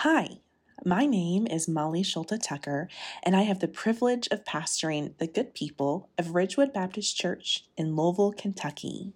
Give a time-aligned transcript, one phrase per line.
[0.00, 0.40] Hi,
[0.84, 2.86] my name is Molly Schulte Tucker,
[3.22, 7.96] and I have the privilege of pastoring the good people of Ridgewood Baptist Church in
[7.96, 9.14] Louisville, Kentucky.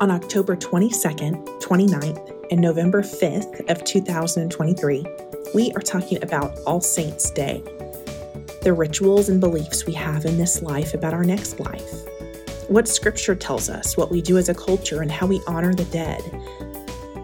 [0.00, 5.06] On October 22nd, 29th, and November 5th of 2023,
[5.54, 7.62] we are talking about All Saints Day
[8.62, 11.92] the rituals and beliefs we have in this life about our next life,
[12.68, 15.84] what Scripture tells us, what we do as a culture, and how we honor the
[15.86, 16.22] dead.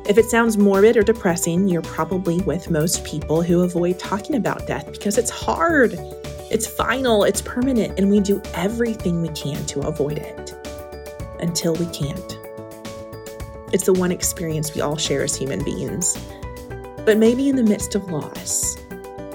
[0.09, 4.67] If it sounds morbid or depressing, you're probably with most people who avoid talking about
[4.67, 5.95] death because it's hard,
[6.51, 10.55] it's final, it's permanent, and we do everything we can to avoid it
[11.41, 12.39] until we can't.
[13.73, 16.19] It's the one experience we all share as human beings.
[17.05, 18.77] But maybe in the midst of loss,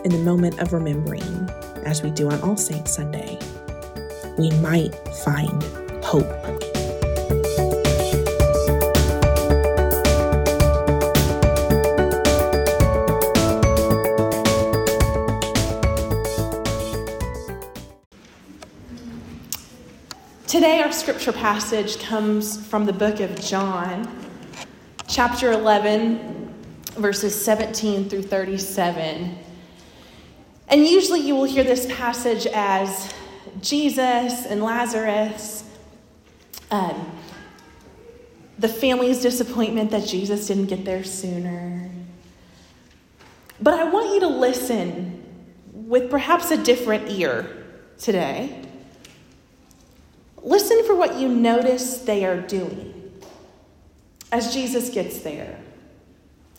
[0.04, 1.43] in the moment of remembering,
[1.86, 3.38] as we do on All Saints Sunday,
[4.38, 5.64] we might find
[6.03, 6.28] hope.
[20.48, 24.08] Today, our scripture passage comes from the book of John,
[25.08, 26.54] chapter 11,
[26.95, 29.42] verses 17 through 37.
[30.74, 33.14] And usually you will hear this passage as
[33.62, 35.64] Jesus and Lazarus,
[36.72, 37.12] um,
[38.58, 41.92] the family's disappointment that Jesus didn't get there sooner.
[43.62, 45.24] But I want you to listen
[45.72, 47.68] with perhaps a different ear
[48.00, 48.60] today.
[50.42, 53.12] Listen for what you notice they are doing
[54.32, 55.60] as Jesus gets there.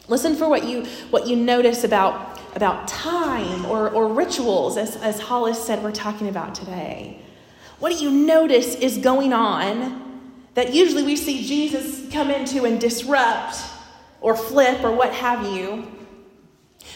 [0.07, 5.21] Listen for what you, what you notice about about time or, or rituals, as, as
[5.21, 7.21] Hollis said we're talking about today.
[7.81, 12.81] What do you notice is going on that usually we see Jesus come into and
[12.81, 13.57] disrupt
[14.21, 15.87] or flip or what have you?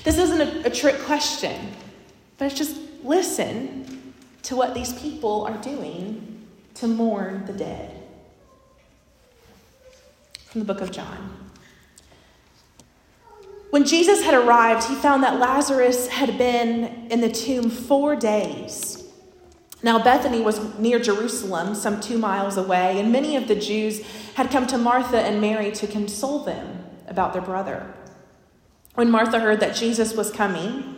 [0.04, 1.72] This isn't a, a trick question,
[2.38, 7.94] but it's just listen to what these people are doing to mourn the dead.
[10.46, 11.50] From the book of John.
[13.70, 19.04] When Jesus had arrived, he found that Lazarus had been in the tomb four days.
[19.82, 24.50] Now, Bethany was near Jerusalem, some two miles away, and many of the Jews had
[24.50, 27.94] come to Martha and Mary to console them about their brother.
[28.94, 30.96] When Martha heard that Jesus was coming,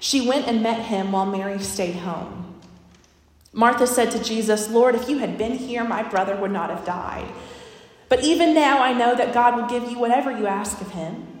[0.00, 2.60] she went and met him while Mary stayed home.
[3.52, 6.84] Martha said to Jesus, Lord, if you had been here, my brother would not have
[6.84, 7.28] died.
[8.08, 11.40] But even now I know that God will give you whatever you ask of him.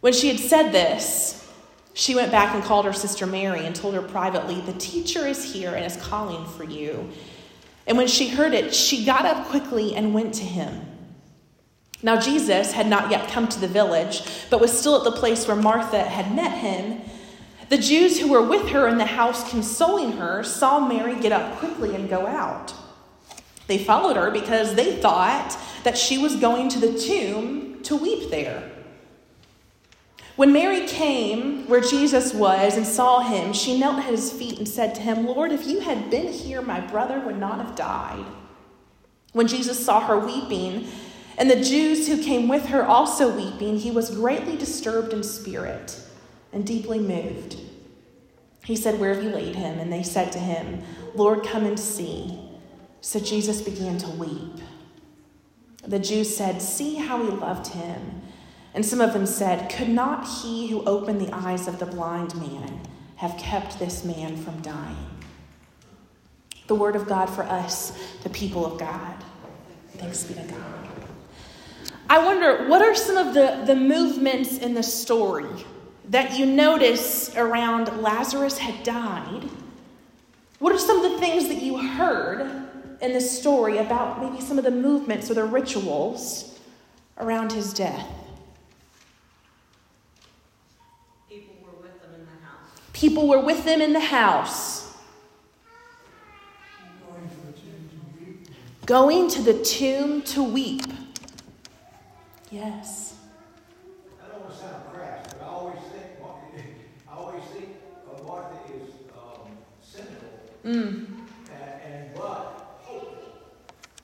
[0.00, 1.36] When she had said this,
[1.92, 5.52] she went back and called her sister Mary and told her privately, The teacher is
[5.52, 7.10] here and is calling for you.
[7.86, 10.86] And when she heard it, she got up quickly and went to him.
[12.02, 15.46] Now, Jesus had not yet come to the village, but was still at the place
[15.46, 17.02] where Martha had met him.
[17.68, 21.58] The Jews who were with her in the house consoling her saw Mary get up
[21.58, 22.72] quickly and go out.
[23.66, 28.30] They followed her because they thought that she was going to the tomb to weep
[28.30, 28.79] there.
[30.40, 34.66] When Mary came where Jesus was and saw him, she knelt at his feet and
[34.66, 38.24] said to him, Lord, if you had been here, my brother would not have died.
[39.34, 40.88] When Jesus saw her weeping,
[41.36, 46.00] and the Jews who came with her also weeping, he was greatly disturbed in spirit
[46.54, 47.58] and deeply moved.
[48.64, 49.78] He said, Where have you laid him?
[49.78, 50.82] And they said to him,
[51.14, 52.40] Lord, come and see.
[53.02, 54.62] So Jesus began to weep.
[55.86, 58.22] The Jews said, See how he loved him.
[58.74, 62.34] And some of them said, Could not he who opened the eyes of the blind
[62.36, 62.80] man
[63.16, 64.96] have kept this man from dying?
[66.66, 69.16] The word of God for us, the people of God.
[69.94, 70.90] Thanks be to God.
[72.08, 75.64] I wonder, what are some of the, the movements in the story
[76.08, 79.48] that you notice around Lazarus had died?
[80.60, 82.68] What are some of the things that you heard
[83.00, 86.58] in the story about maybe some of the movements or the rituals
[87.18, 88.06] around his death?
[93.00, 94.92] People were with them in the house.
[98.84, 100.82] Going to the tomb to weep.
[102.50, 103.14] Yes.
[104.22, 106.62] I don't want to sound crass, but I always think, Martha,
[107.08, 107.68] I always think
[108.12, 109.48] of Martha is um,
[109.80, 110.28] cynical.
[110.66, 111.06] Mm.
[111.54, 113.16] And, and but hopeful.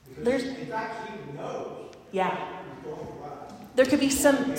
[0.09, 1.93] Because There's, in fact, she knows.
[2.13, 2.63] Yeah.
[3.75, 4.57] There could be some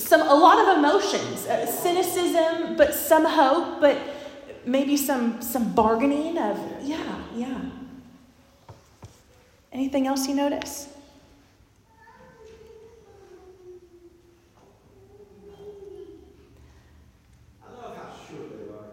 [0.00, 3.96] some, a lot of emotions, uh, cynicism, but some hope, but
[4.64, 7.60] maybe some, some bargaining of, yeah, yeah.
[9.72, 10.88] Anything else you notice?
[17.62, 18.90] I love how sure they are.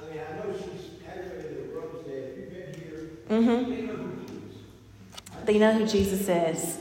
[0.00, 3.70] I mean, I know she's had everybody that wrote said, if you've been here, Mm-hmm.
[3.70, 5.44] they know who he is.
[5.46, 6.78] They know who Jesus is.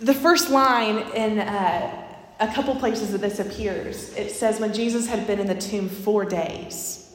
[0.00, 2.06] The first line in uh,
[2.40, 5.88] a couple places that this appears, it says when Jesus had been in the tomb
[5.88, 7.14] four days.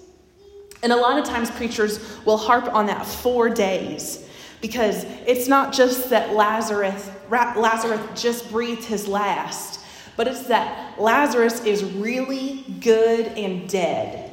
[0.84, 4.30] And a lot of times preachers will harp on that four days
[4.62, 9.80] because it's not just that Lazarus, Lazarus just breathed his last,
[10.16, 14.32] but it's that Lazarus is really good and dead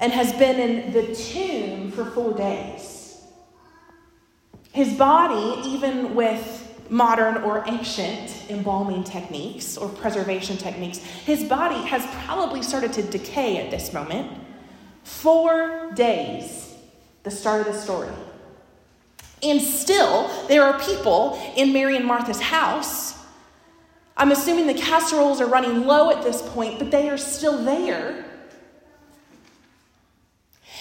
[0.00, 2.97] and has been in the tomb for four days.
[4.78, 12.06] His body, even with modern or ancient embalming techniques or preservation techniques, his body has
[12.24, 14.30] probably started to decay at this moment.
[15.02, 16.76] Four days,
[17.24, 18.14] the start of the story.
[19.42, 23.18] And still, there are people in Mary and Martha's house.
[24.16, 28.24] I'm assuming the casseroles are running low at this point, but they are still there.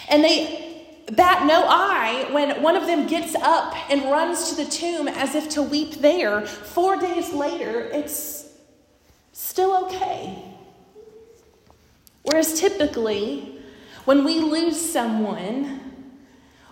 [0.07, 0.56] And they
[1.13, 5.36] bat no eye when one of them gets up and runs to the tomb as
[5.36, 6.45] if to weep there.
[6.45, 8.50] Four days later, it's
[9.31, 10.44] still okay.
[12.24, 13.59] Whereas typically,
[14.04, 15.81] when we lose someone,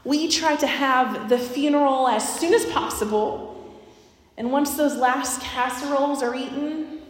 [0.04, 3.54] we try to have the funeral as soon as possible.
[4.38, 7.02] And once those last casseroles are eaten,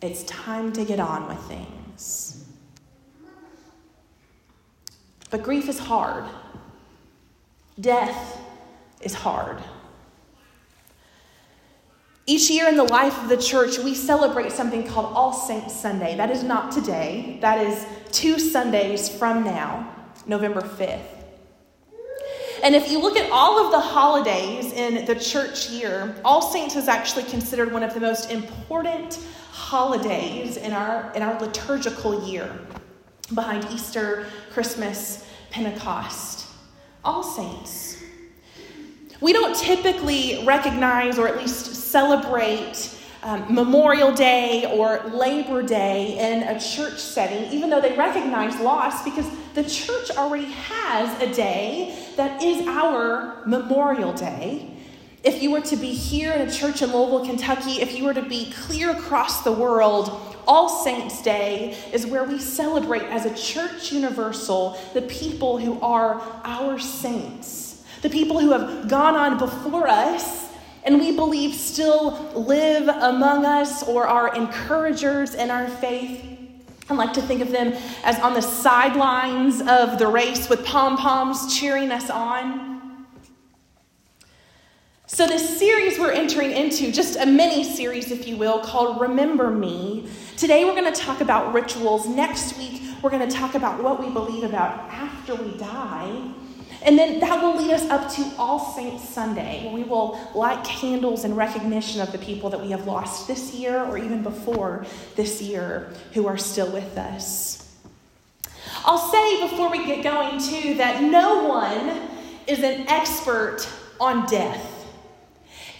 [0.00, 2.41] it's time to get on with things.
[5.32, 6.24] But grief is hard.
[7.80, 8.38] Death
[9.00, 9.56] is hard.
[12.26, 16.16] Each year in the life of the church, we celebrate something called All Saints Sunday.
[16.16, 19.90] That is not today, that is two Sundays from now,
[20.26, 21.00] November 5th.
[22.62, 26.76] And if you look at all of the holidays in the church year, All Saints
[26.76, 29.18] is actually considered one of the most important
[29.50, 32.54] holidays in our, in our liturgical year,
[33.34, 36.46] behind Easter, Christmas, Pentecost.
[37.04, 38.00] All Saints.
[39.20, 46.42] We don't typically recognize or at least celebrate um, Memorial Day or Labor Day in
[46.42, 52.08] a church setting, even though they recognize loss, because the church already has a day
[52.16, 54.76] that is our Memorial Day.
[55.22, 58.14] If you were to be here in a church in Louisville, Kentucky, if you were
[58.14, 63.34] to be clear across the world, All Saints Day is where we celebrate as a
[63.34, 69.88] church universal the people who are our saints, the people who have gone on before
[69.88, 70.42] us
[70.84, 76.28] and we believe still live among us or are encouragers in our faith.
[76.90, 77.72] I like to think of them
[78.04, 82.72] as on the sidelines of the race with pom poms cheering us on.
[85.06, 89.50] So, this series we're entering into, just a mini series, if you will, called Remember
[89.50, 90.08] Me.
[90.36, 92.08] Today we're going to talk about rituals.
[92.08, 96.32] Next week, we're going to talk about what we believe about after we die.
[96.84, 100.64] And then that will lead us up to All Saints Sunday, where we will light
[100.64, 104.86] candles in recognition of the people that we have lost this year or even before
[105.14, 107.76] this year who are still with us.
[108.84, 112.08] I'll say before we get going, too, that no one
[112.46, 113.68] is an expert
[114.00, 114.88] on death,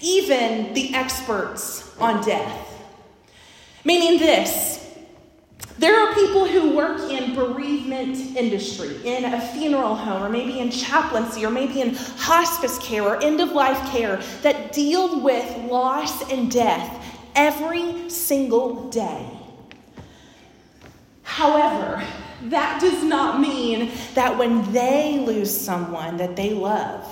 [0.00, 2.62] even the experts on death.
[3.84, 4.82] Meaning this
[5.78, 10.70] there are people who work in bereavement industry, in a funeral home, or maybe in
[10.70, 16.30] chaplaincy, or maybe in hospice care or end of life care that deal with loss
[16.30, 19.26] and death every single day.
[21.22, 22.04] However,
[22.44, 27.04] that does not mean that when they lose someone that they love,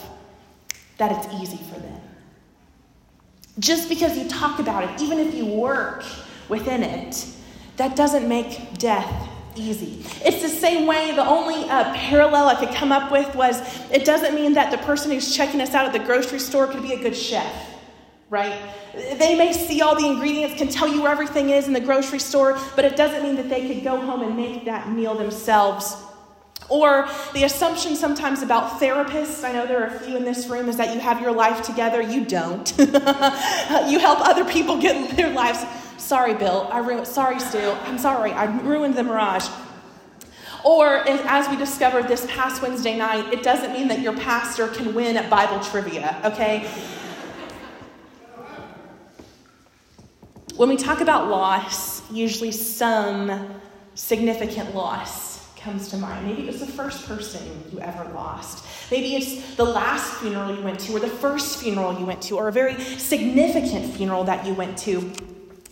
[0.99, 2.01] that it's easy for them.
[3.59, 6.05] Just because you talk about it, even if you work
[6.51, 7.27] within it,
[7.77, 10.05] that doesn't make death easy.
[10.25, 14.05] It's the same way, the only uh, parallel I could come up with was it
[14.05, 16.93] doesn't mean that the person who's checking us out at the grocery store could be
[16.93, 17.53] a good chef.
[18.29, 18.57] right?
[18.95, 22.19] They may see all the ingredients, can tell you where everything is in the grocery
[22.21, 25.97] store, but it doesn't mean that they could go home and make that meal themselves.
[26.69, 30.69] Or the assumption sometimes about therapists, I know there are a few in this room,
[30.69, 32.01] is that you have your life together.
[32.01, 32.73] You don't.
[32.79, 35.65] you help other people get their lives.
[36.01, 36.69] Sorry, Bill.
[36.73, 37.07] I ruined.
[37.07, 37.77] Sorry, Stu.
[37.85, 38.33] I'm sorry.
[38.33, 39.49] I ruined the mirage.
[40.65, 44.95] Or, as we discovered this past Wednesday night, it doesn't mean that your pastor can
[44.95, 46.69] win at Bible trivia, okay?
[50.57, 53.57] When we talk about loss, usually some
[53.95, 56.27] significant loss comes to mind.
[56.27, 57.41] Maybe it was the first person
[57.73, 58.67] you ever lost.
[58.91, 62.37] Maybe it's the last funeral you went to, or the first funeral you went to,
[62.37, 65.11] or a very significant funeral that you went to.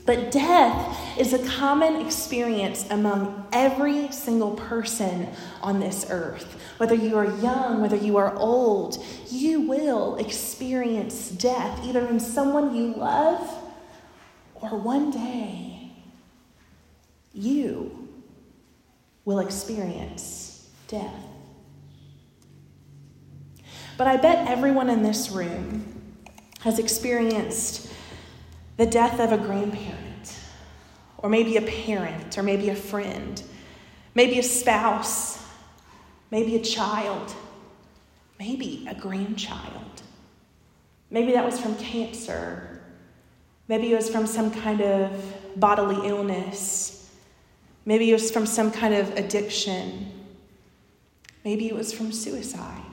[0.08, 5.28] But death is a common experience among every single person
[5.60, 6.58] on this earth.
[6.78, 12.74] Whether you are young, whether you are old, you will experience death, either in someone
[12.74, 13.54] you love
[14.54, 15.92] or one day
[17.34, 18.08] you
[19.26, 21.22] will experience death.
[23.98, 25.84] But I bet everyone in this room
[26.60, 27.88] has experienced
[28.78, 30.38] the death of a grandparent,
[31.18, 33.42] or maybe a parent, or maybe a friend,
[34.14, 35.44] maybe a spouse,
[36.30, 37.35] maybe a child,
[38.38, 40.02] maybe a grandchild.
[41.11, 42.80] Maybe that was from cancer.
[43.66, 45.11] Maybe it was from some kind of
[45.56, 47.11] bodily illness.
[47.85, 50.12] Maybe it was from some kind of addiction.
[51.44, 52.88] Maybe it was from suicide.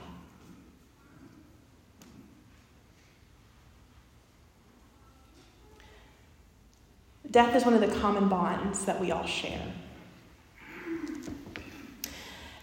[7.36, 9.60] Death is one of the common bonds that we all share.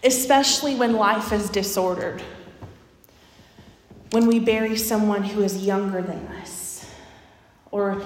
[0.02, 2.20] Especially when life is disordered,
[4.10, 6.90] when we bury someone who is younger than us,
[7.70, 8.02] or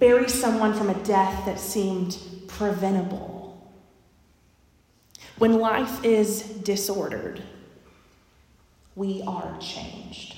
[0.00, 2.18] bury someone from a death that seemed
[2.48, 3.72] preventable.
[5.38, 7.40] When life is disordered,
[8.96, 10.34] we are changed.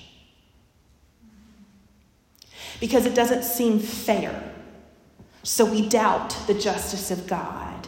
[2.80, 4.53] Because it doesn't seem fair
[5.44, 7.86] so we doubt the justice of God.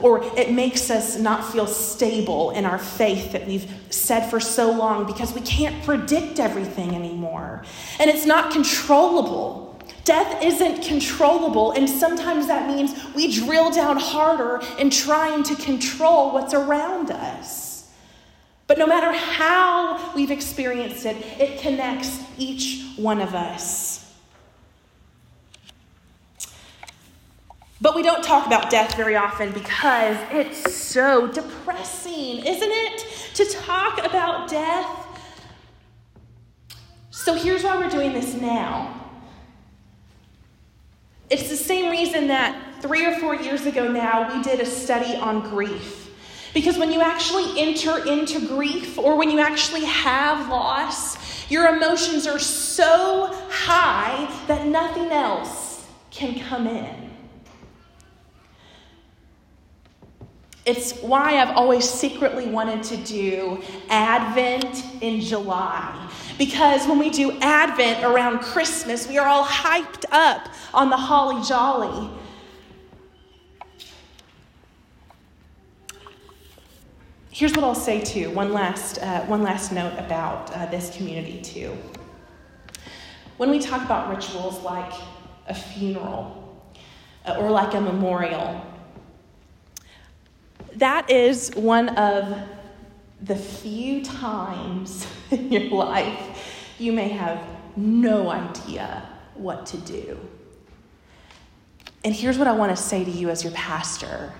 [0.00, 4.72] Or it makes us not feel stable in our faith that we've said for so
[4.72, 7.64] long because we can't predict everything anymore.
[8.00, 9.78] And it's not controllable.
[10.04, 16.32] Death isn't controllable, and sometimes that means we drill down harder in trying to control
[16.32, 17.92] what's around us.
[18.66, 24.01] But no matter how we've experienced it, it connects each one of us.
[27.82, 33.06] But we don't talk about death very often because it's so depressing, isn't it?
[33.34, 34.86] To talk about death.
[37.10, 39.00] So here's why we're doing this now.
[41.28, 45.16] It's the same reason that three or four years ago now we did a study
[45.16, 46.10] on grief.
[46.54, 52.28] Because when you actually enter into grief or when you actually have loss, your emotions
[52.28, 57.01] are so high that nothing else can come in.
[60.64, 66.08] It's why I've always secretly wanted to do Advent in July.
[66.38, 71.44] Because when we do Advent around Christmas, we are all hyped up on the holly
[71.44, 72.10] jolly.
[77.30, 78.30] Here's what I'll say too.
[78.30, 81.76] One last, uh, one last note about uh, this community too.
[83.36, 84.92] When we talk about rituals like
[85.48, 86.62] a funeral
[87.24, 88.64] uh, or like a memorial,
[90.76, 92.36] that is one of
[93.22, 97.40] the few times in your life you may have
[97.76, 100.18] no idea what to do.
[102.04, 104.32] And here's what I want to say to you as your pastor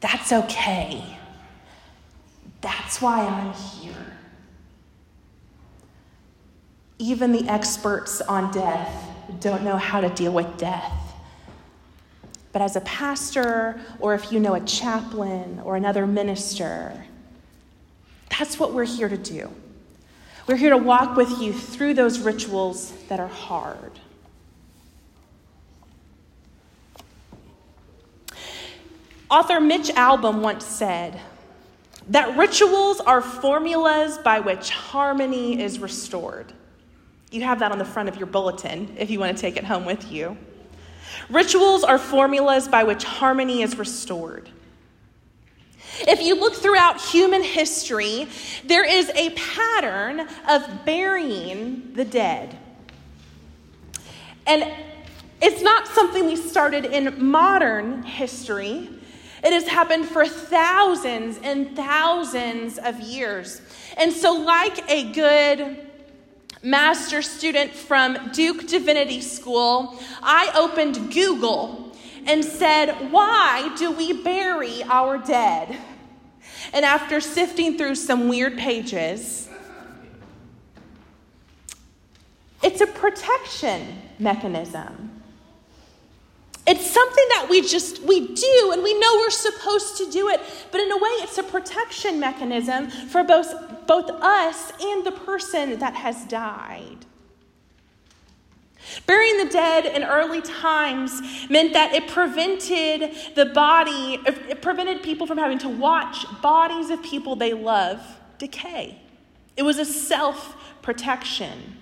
[0.00, 1.02] that's okay.
[2.60, 4.16] That's why I'm here.
[6.98, 9.08] Even the experts on death
[9.40, 11.05] don't know how to deal with death.
[12.56, 17.04] But as a pastor, or if you know a chaplain or another minister,
[18.30, 19.50] that's what we're here to do.
[20.46, 24.00] We're here to walk with you through those rituals that are hard.
[29.30, 31.20] Author Mitch Albom once said
[32.08, 36.54] that rituals are formulas by which harmony is restored.
[37.30, 39.64] You have that on the front of your bulletin if you want to take it
[39.64, 40.38] home with you.
[41.28, 44.48] Rituals are formulas by which harmony is restored.
[46.00, 48.28] If you look throughout human history,
[48.64, 52.56] there is a pattern of burying the dead.
[54.46, 54.70] And
[55.40, 58.88] it's not something we started in modern history.
[59.42, 63.60] It has happened for thousands and thousands of years.
[63.96, 65.85] And so, like a good
[66.66, 71.96] master student from Duke Divinity School, I opened Google
[72.26, 75.78] and said, Why do we bury our dead?
[76.72, 79.48] And after sifting through some weird pages,
[82.64, 85.15] it's a protection mechanism.
[86.66, 90.40] It's something that we just we do and we know we're supposed to do it,
[90.72, 93.54] but in a way it's a protection mechanism for both
[93.86, 97.06] both us and the person that has died.
[99.06, 101.20] Burying the dead in early times
[101.50, 107.02] meant that it prevented the body, it prevented people from having to watch bodies of
[107.02, 108.00] people they love
[108.38, 108.98] decay.
[109.56, 111.76] It was a self protection.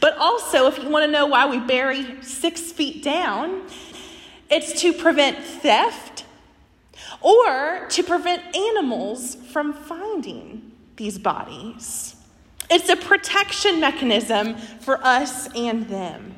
[0.00, 3.62] But also, if you want to know why we bury six feet down,
[4.50, 6.24] it's to prevent theft
[7.20, 12.16] or to prevent animals from finding these bodies.
[12.70, 16.34] It's a protection mechanism for us and them.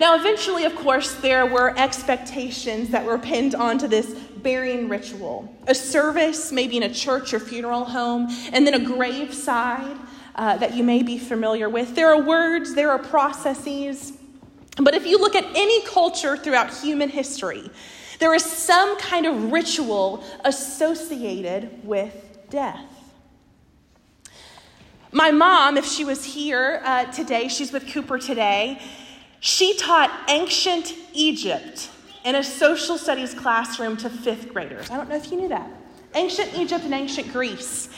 [0.00, 5.74] Now, eventually, of course, there were expectations that were pinned onto this burying ritual a
[5.74, 9.96] service, maybe in a church or funeral home, and then a graveside
[10.36, 11.94] uh, that you may be familiar with.
[11.94, 14.17] There are words, there are processes.
[14.80, 17.70] But if you look at any culture throughout human history,
[18.18, 22.14] there is some kind of ritual associated with
[22.50, 22.84] death.
[25.10, 28.80] My mom, if she was here uh, today, she's with Cooper today,
[29.40, 31.90] she taught ancient Egypt
[32.24, 34.90] in a social studies classroom to fifth graders.
[34.90, 35.70] I don't know if you knew that.
[36.14, 37.88] Ancient Egypt and ancient Greece.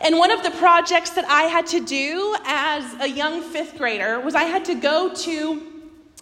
[0.00, 4.20] And one of the projects that I had to do as a young fifth grader
[4.20, 5.73] was I had to go to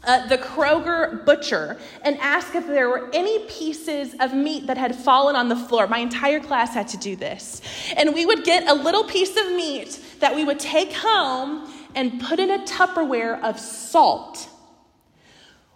[0.04, 4.94] uh, the Kroger butcher and ask if there were any pieces of meat that had
[4.96, 5.86] fallen on the floor.
[5.86, 7.62] My entire class had to do this.
[7.96, 12.20] And we would get a little piece of meat that we would take home and
[12.20, 14.48] put in a Tupperware of salt.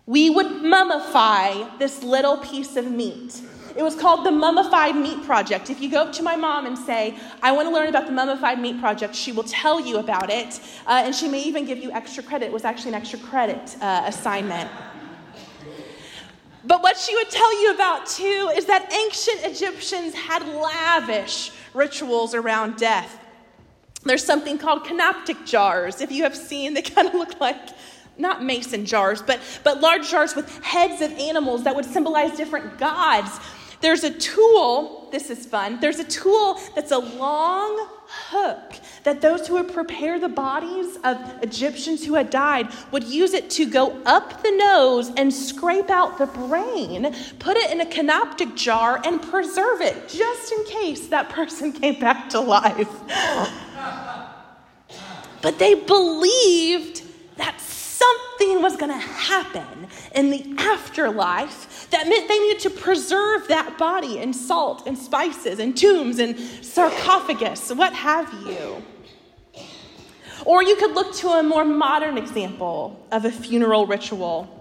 [0.06, 3.40] We would mummify this little piece of meat.
[3.76, 5.68] It was called the Mummified Meat Project.
[5.68, 8.12] If you go up to my mom and say, I want to learn about the
[8.12, 11.78] Mummified Meat Project, she will tell you about it, uh, and she may even give
[11.78, 12.46] you extra credit.
[12.46, 14.70] It was actually an extra credit uh, assignment.
[16.64, 22.34] But what she would tell you about too is that ancient Egyptians had lavish rituals
[22.34, 23.20] around death.
[24.04, 26.00] There's something called canoptic jars.
[26.00, 27.58] If you have seen, they kind of look like
[28.18, 32.78] not mason jars, but, but large jars with heads of animals that would symbolize different
[32.78, 33.38] gods.
[33.80, 35.78] There's a tool, this is fun.
[35.80, 41.18] There's a tool that's a long hook that those who would prepare the bodies of
[41.42, 46.18] Egyptians who had died would use it to go up the nose and scrape out
[46.18, 51.28] the brain, put it in a canoptic jar, and preserve it just in case that
[51.36, 52.90] person came back to life.
[55.42, 57.02] but they believed
[57.36, 63.48] that something was going to happen in the afterlife that meant they needed to preserve
[63.48, 68.82] that body in salt and spices and tombs and sarcophagus, what have you.
[70.44, 74.52] Or you could look to a more modern example of a funeral ritual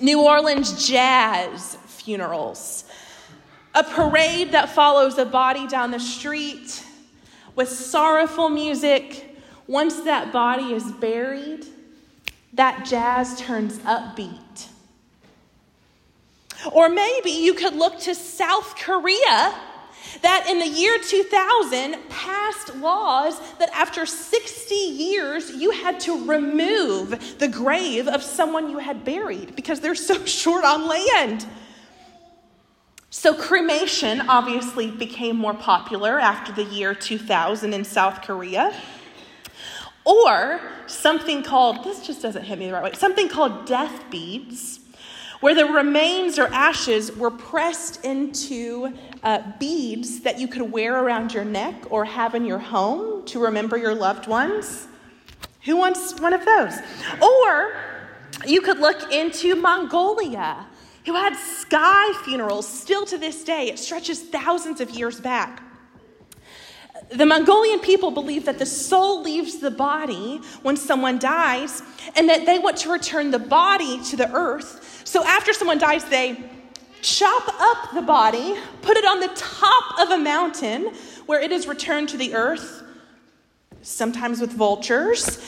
[0.00, 2.84] New Orleans jazz funerals.
[3.74, 6.84] A parade that follows a body down the street
[7.54, 9.36] with sorrowful music.
[9.66, 11.66] Once that body is buried,
[12.52, 14.68] that jazz turns upbeat.
[16.72, 19.54] Or maybe you could look to South Korea
[20.22, 27.38] that in the year 2000 passed laws that after 60 years you had to remove
[27.38, 31.46] the grave of someone you had buried because they're so short on land.
[33.08, 38.74] So, cremation obviously became more popular after the year 2000 in South Korea.
[40.04, 44.80] Or something called, this just doesn't hit me the right way, something called death beads,
[45.40, 51.32] where the remains or ashes were pressed into uh, beads that you could wear around
[51.32, 54.88] your neck or have in your home to remember your loved ones.
[55.64, 56.78] Who wants one of those?
[57.20, 57.76] Or
[58.46, 60.66] you could look into Mongolia,
[61.04, 63.68] who had sky funerals still to this day.
[63.68, 65.62] It stretches thousands of years back.
[67.08, 71.82] The Mongolian people believe that the soul leaves the body when someone dies
[72.16, 75.02] and that they want to return the body to the earth.
[75.04, 76.42] So after someone dies, they
[77.02, 80.92] chop up the body, put it on the top of a mountain
[81.26, 82.82] where it is returned to the earth,
[83.82, 85.38] sometimes with vultures.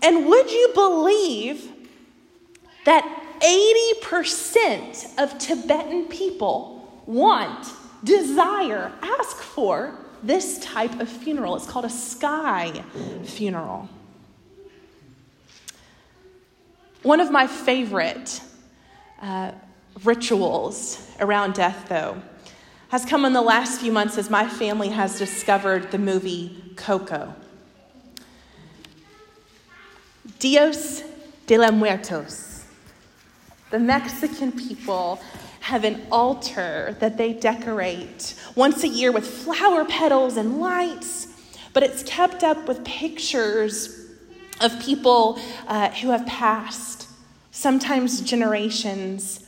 [0.00, 1.72] And would you believe
[2.84, 3.04] that
[3.40, 7.68] 80% of Tibetan people want,
[8.04, 11.56] desire, ask for this type of funeral?
[11.56, 12.84] It's called a sky
[13.24, 13.88] funeral.
[17.02, 18.40] One of my favorite
[19.22, 19.52] uh,
[20.04, 22.20] rituals around death, though,
[22.88, 27.34] has come in the last few months as my family has discovered the movie Coco.
[30.38, 31.02] Dios
[31.46, 32.64] de los Muertos.
[33.70, 35.20] The Mexican people
[35.60, 41.28] have an altar that they decorate once a year with flower petals and lights,
[41.72, 44.06] but it's kept up with pictures
[44.60, 47.08] of people uh, who have passed,
[47.50, 49.46] sometimes generations.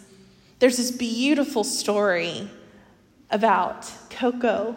[0.59, 2.49] There's this beautiful story
[3.31, 4.77] about Coco,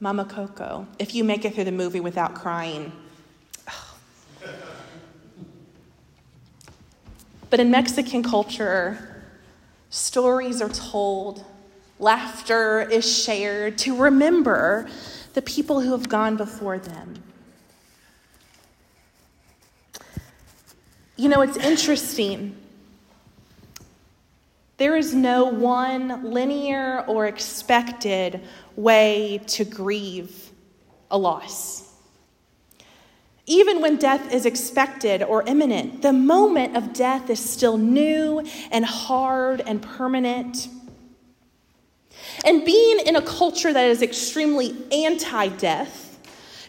[0.00, 2.92] Mama Coco, if you make it through the movie without crying.
[7.50, 9.07] But in Mexican culture,
[9.90, 11.44] stories are told,
[11.98, 14.88] laughter is shared to remember
[15.34, 17.22] the people who have gone before them.
[21.16, 22.56] You know, it's interesting.
[24.76, 28.40] There is no one linear or expected
[28.76, 30.50] way to grieve
[31.10, 31.87] a loss.
[33.48, 38.84] Even when death is expected or imminent, the moment of death is still new and
[38.84, 40.68] hard and permanent.
[42.44, 46.04] And being in a culture that is extremely anti death,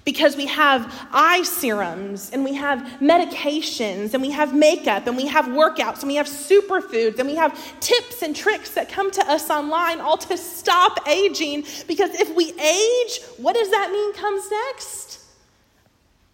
[0.06, 5.28] because we have eye serums and we have medications and we have makeup and we
[5.28, 9.22] have workouts and we have superfoods and we have tips and tricks that come to
[9.30, 11.66] us online all to stop aging.
[11.90, 15.19] Because if we age, what does that mean comes next?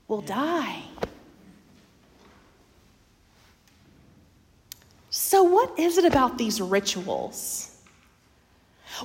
[0.07, 0.83] Will die.
[5.09, 7.71] So, what is it about these rituals?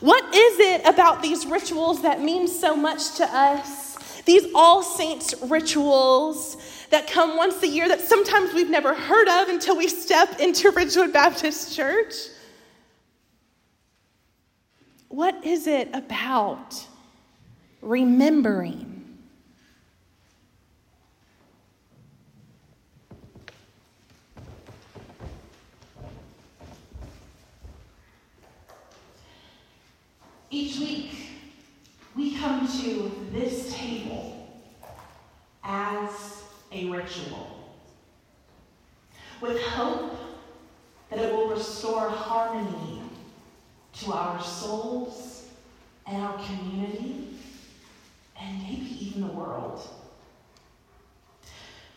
[0.00, 3.96] What is it about these rituals that mean so much to us?
[4.22, 6.56] These All Saints rituals
[6.90, 10.70] that come once a year that sometimes we've never heard of until we step into
[10.76, 12.14] Ridgewood Baptist Church?
[15.08, 16.86] What is it about
[17.80, 18.89] remembering
[30.52, 31.12] Each week,
[32.16, 34.48] we come to this table
[35.62, 37.70] as a ritual
[39.40, 40.18] with hope
[41.08, 43.02] that it will restore harmony
[43.92, 45.46] to our souls
[46.08, 47.28] and our community
[48.40, 49.88] and maybe even the world.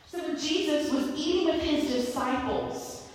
[0.08, 3.10] So when Jesus was eating with his disciples,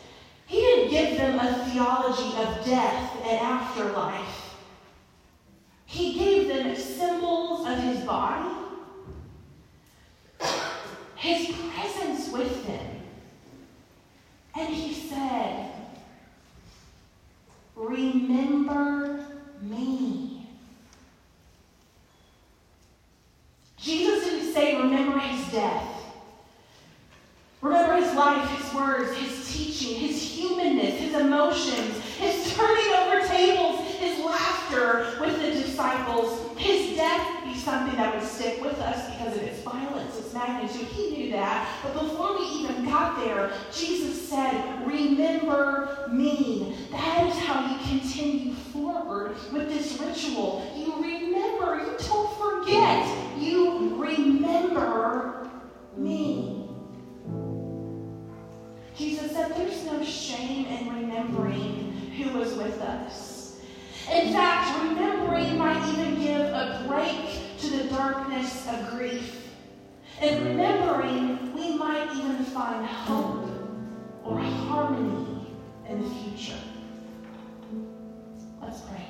[0.47, 4.48] he didn't give them a theology of death and afterlife.
[5.89, 8.47] He gave them symbols of his body,
[11.17, 13.01] his presence with them.
[14.55, 15.71] And he said,
[17.75, 19.25] Remember
[19.63, 20.47] me.
[23.79, 26.05] Jesus didn't say, Remember his death.
[27.63, 33.78] Remember his life, his words, his teaching, his humanness, his emotions, his turning over tables,
[34.29, 39.43] laughter with the disciples, his death be something that would stick with us because of
[39.43, 40.87] its violence, its magnitude.
[40.89, 41.69] He knew that.
[41.83, 46.77] But before we even got there, Jesus said, Remember me.
[46.91, 50.71] That is how you continue forward with this ritual.
[50.77, 53.39] You remember, you don't forget.
[53.39, 55.51] You remember
[55.97, 56.69] me.
[58.97, 63.38] Jesus said there's no shame in remembering who was with us.
[64.11, 69.49] In fact, remembering might even give a break to the darkness of grief.
[70.21, 73.49] And remembering, we might even find hope
[74.25, 75.47] or harmony
[75.89, 76.59] in the future.
[78.61, 79.07] Let's pray.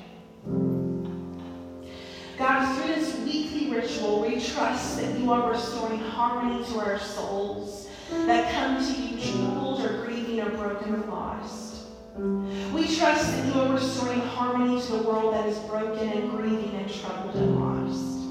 [2.37, 7.89] God, through this weekly ritual, we trust that you are restoring harmony to our souls
[8.09, 11.85] that come to you troubled or grieving or broken or lost.
[12.17, 16.73] We trust that you are restoring harmony to a world that is broken and grieving
[16.75, 18.25] and troubled and lost.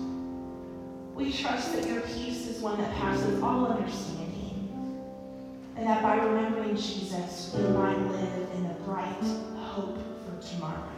[1.14, 4.70] We trust that your peace is one that passes all understanding,
[5.76, 9.22] and that by remembering Jesus, we might live in a bright
[9.58, 10.88] hope for tomorrow.